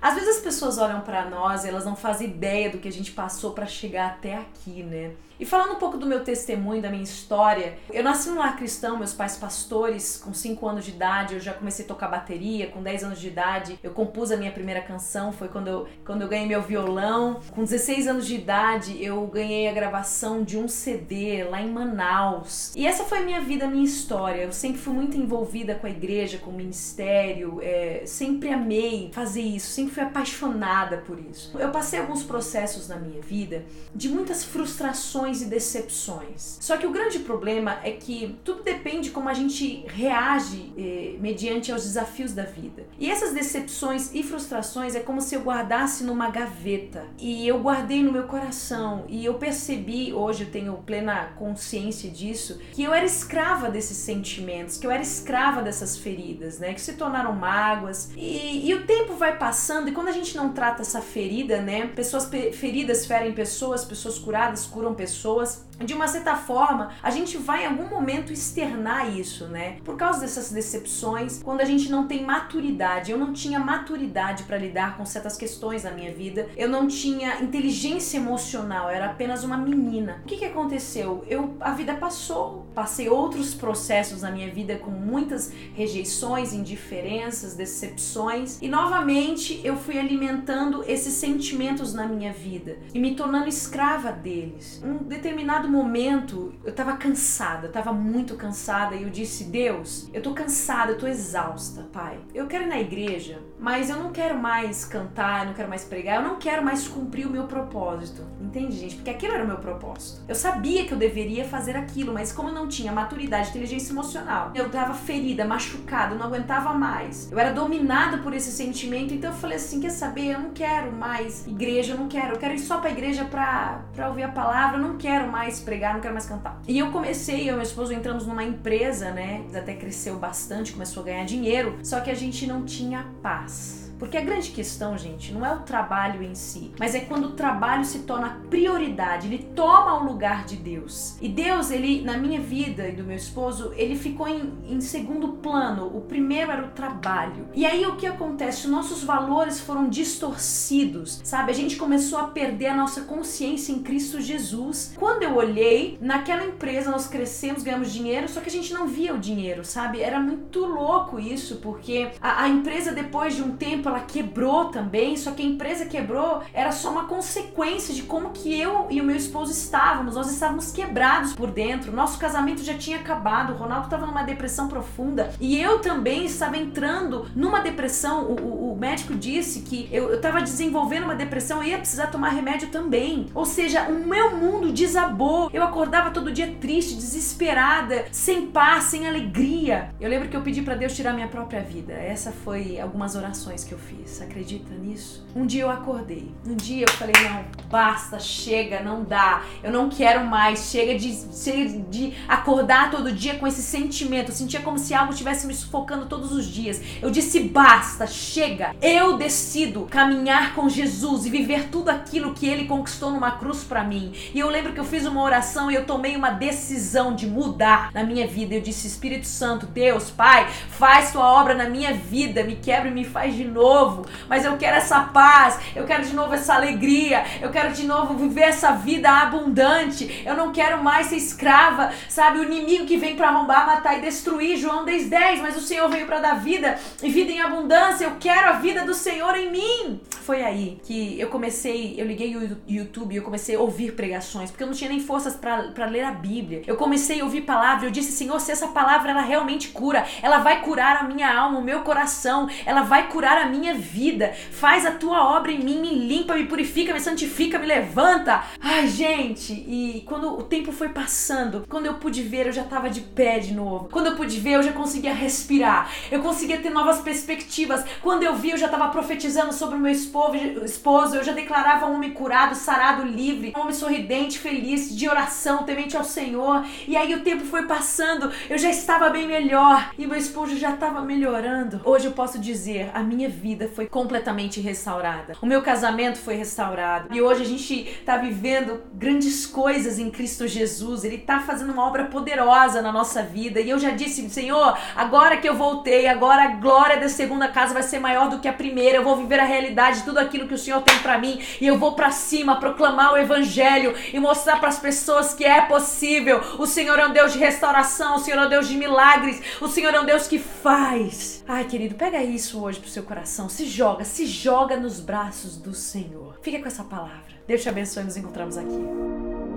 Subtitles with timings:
[0.00, 2.92] Às vezes as pessoas olham para nós e elas não fazem ideia do que a
[2.92, 5.12] gente passou para chegar até aqui, né?
[5.40, 8.98] E falando um pouco do meu testemunho, da minha história, eu nasci num lar cristão,
[8.98, 12.82] meus pais pastores, com 5 anos de idade, eu já comecei a tocar bateria, com
[12.82, 16.28] 10 anos de idade, eu compus a minha primeira canção, foi quando eu, quando eu
[16.28, 17.40] ganhei meu violão.
[17.52, 22.74] Com 16 anos de idade, eu ganhei a gravação de um CD lá em Manaus.
[22.74, 24.42] E essa foi a minha vida, a minha história.
[24.42, 29.42] Eu sempre fui muito envolvida com a igreja, com o ministério, é, sempre amei fazer
[29.42, 31.56] isso, sempre fui apaixonada por isso.
[31.58, 36.58] Eu passei alguns processos na minha vida de muitas frustrações e decepções.
[36.60, 41.72] Só que o grande problema é que tudo depende como a gente reage eh, mediante
[41.72, 42.86] aos desafios da vida.
[42.98, 48.02] E essas decepções e frustrações é como se eu guardasse numa gaveta e eu guardei
[48.02, 53.04] no meu coração e eu percebi, hoje eu tenho plena consciência disso, que eu era
[53.04, 58.10] escrava desses sentimentos, que eu era escrava dessas feridas, né, que se tornaram mágoas.
[58.16, 61.86] E, e o tempo vai passando e quando a gente não trata essa ferida, né,
[61.88, 67.64] pessoas feridas ferem pessoas, pessoas curadas curam pessoas de uma certa forma, a gente vai
[67.64, 69.78] em algum momento externar isso, né?
[69.84, 73.12] Por causa dessas decepções, quando a gente não tem maturidade.
[73.12, 76.48] Eu não tinha maturidade para lidar com certas questões na minha vida.
[76.56, 80.20] Eu não tinha inteligência emocional, eu era apenas uma menina.
[80.24, 81.24] O que que aconteceu?
[81.28, 88.58] Eu a vida passou, passei outros processos na minha vida com muitas rejeições, indiferenças, decepções,
[88.60, 94.82] e novamente eu fui alimentando esses sentimentos na minha vida e me tornando escrava deles.
[94.84, 100.08] Um determinado determinado momento eu tava cansada, eu tava muito cansada e eu disse: Deus,
[100.12, 102.18] eu tô cansada, eu tô exausta, Pai.
[102.34, 105.84] Eu quero ir na igreja, mas eu não quero mais cantar, eu não quero mais
[105.84, 108.22] pregar, eu não quero mais cumprir o meu propósito.
[108.40, 108.96] Entende, gente?
[108.96, 110.22] Porque aquilo era o meu propósito.
[110.26, 114.52] Eu sabia que eu deveria fazer aquilo, mas como eu não tinha maturidade, inteligência emocional,
[114.54, 117.30] eu tava ferida, machucada, eu não aguentava mais.
[117.30, 120.34] Eu era dominada por esse sentimento, então eu falei assim: quer saber?
[120.34, 123.82] Eu não quero mais igreja, eu não quero, eu quero ir só pra igreja pra,
[123.94, 126.60] pra ouvir a palavra, eu não quero mais mais pregar, não quero mais cantar.
[126.66, 129.44] E eu comecei, eu e meu esposo entramos numa empresa, né?
[129.54, 133.87] Até cresceu bastante, começou a ganhar dinheiro, só que a gente não tinha paz.
[133.98, 137.32] Porque a grande questão, gente, não é o trabalho em si, mas é quando o
[137.32, 141.16] trabalho se torna prioridade, ele toma o lugar de Deus.
[141.20, 145.28] E Deus, ele, na minha vida e do meu esposo, ele ficou em, em segundo
[145.28, 145.86] plano.
[145.86, 147.48] O primeiro era o trabalho.
[147.54, 148.68] E aí o que acontece?
[148.68, 151.50] Nossos valores foram distorcidos, sabe?
[151.50, 154.94] A gente começou a perder a nossa consciência em Cristo Jesus.
[154.96, 159.14] Quando eu olhei, naquela empresa nós crescemos, ganhamos dinheiro, só que a gente não via
[159.14, 160.00] o dinheiro, sabe?
[160.00, 165.16] Era muito louco isso, porque a, a empresa, depois de um tempo, ela quebrou também,
[165.16, 169.04] só que a empresa quebrou era só uma consequência de como que eu e o
[169.04, 170.14] meu esposo estávamos.
[170.14, 171.92] Nós estávamos quebrados por dentro.
[171.92, 173.52] Nosso casamento já tinha acabado.
[173.52, 178.24] O Ronaldo estava numa depressão profunda e eu também estava entrando numa depressão.
[178.24, 182.30] O, o, o médico disse que eu estava desenvolvendo uma depressão e ia precisar tomar
[182.30, 183.26] remédio também.
[183.34, 185.50] Ou seja, o meu mundo desabou.
[185.52, 189.90] Eu acordava todo dia triste, desesperada, sem paz, sem alegria.
[190.00, 191.92] Eu lembro que eu pedi para Deus tirar minha própria vida.
[191.92, 194.20] Essa foi algumas orações que eu eu fiz.
[194.20, 195.24] Acredita nisso?
[195.34, 196.34] Um dia eu acordei.
[196.44, 199.42] Um dia eu falei: não, basta, chega, não dá.
[199.62, 200.70] Eu não quero mais.
[200.70, 204.30] Chega de, chega de acordar todo dia com esse sentimento.
[204.30, 206.82] Eu sentia como se algo estivesse me sufocando todos os dias.
[207.00, 208.74] Eu disse: basta, chega.
[208.82, 213.84] Eu decido caminhar com Jesus e viver tudo aquilo que ele conquistou numa cruz para
[213.84, 214.12] mim.
[214.34, 217.90] E eu lembro que eu fiz uma oração e eu tomei uma decisão de mudar
[217.92, 218.54] na minha vida.
[218.54, 222.92] Eu disse: Espírito Santo, Deus, Pai, faz tua obra na minha vida, me quebra e
[222.92, 226.54] me faz de novo novo, mas eu quero essa paz, eu quero de novo essa
[226.54, 230.22] alegria, eu quero de novo viver essa vida abundante.
[230.24, 232.38] Eu não quero mais ser escrava, sabe?
[232.38, 234.56] O inimigo que vem para arrombar, matar e destruir.
[234.56, 238.04] João 10, 10, mas o Senhor veio para dar vida e vida em abundância.
[238.04, 240.00] Eu quero a vida do Senhor em mim.
[240.28, 244.62] Foi aí que eu comecei, eu liguei o YouTube, eu comecei a ouvir pregações, porque
[244.62, 246.60] eu não tinha nem forças para ler a Bíblia.
[246.66, 250.36] Eu comecei a ouvir palavra, eu disse, Senhor, se essa palavra ela realmente cura, ela
[250.36, 254.34] vai curar a minha alma, o meu coração, ela vai curar a minha vida.
[254.52, 258.44] Faz a tua obra em mim, me limpa, me purifica, me santifica, me levanta.
[258.60, 262.90] Ai, gente, e quando o tempo foi passando, quando eu pude ver, eu já tava
[262.90, 263.88] de pé de novo.
[263.90, 265.90] Quando eu pude ver, eu já conseguia respirar.
[266.12, 267.82] Eu conseguia ter novas perspectivas.
[268.02, 270.17] Quando eu vi, eu já tava profetizando sobre o meu esposo
[270.64, 275.64] esposo, eu já declarava um homem curado, sarado, livre, um homem sorridente, feliz, de oração,
[275.64, 276.64] temente ao Senhor.
[276.86, 280.74] E aí o tempo foi passando, eu já estava bem melhor e meu esposo já
[280.74, 281.80] estava melhorando.
[281.84, 285.34] Hoje eu posso dizer, a minha vida foi completamente restaurada.
[285.40, 287.14] O meu casamento foi restaurado.
[287.14, 291.04] E hoje a gente está vivendo grandes coisas em Cristo Jesus.
[291.04, 293.60] Ele está fazendo uma obra poderosa na nossa vida.
[293.60, 297.74] E eu já disse, Senhor, agora que eu voltei, agora a glória da segunda casa
[297.74, 298.98] vai ser maior do que a primeira.
[298.98, 301.66] Eu vou viver a realidade de tudo aquilo que o Senhor tem para mim e
[301.66, 306.40] eu vou para cima proclamar o evangelho e mostrar para as pessoas que é possível.
[306.58, 309.68] O Senhor é um Deus de restauração, o Senhor é um Deus de milagres, o
[309.68, 311.44] Senhor é um Deus que faz.
[311.46, 313.50] Ai, querido, pega isso hoje pro seu coração.
[313.50, 316.38] Se joga, se joga nos braços do Senhor.
[316.40, 317.28] Fica com essa palavra.
[317.46, 319.47] Deus te abençoe, nos encontramos aqui.